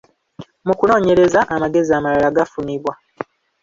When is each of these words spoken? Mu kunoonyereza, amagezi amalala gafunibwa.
Mu 0.65 0.73
kunoonyereza, 0.79 1.39
amagezi 1.55 1.91
amalala 1.97 2.35
gafunibwa. 2.37 2.93